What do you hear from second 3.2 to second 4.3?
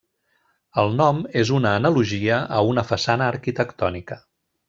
arquitectònica.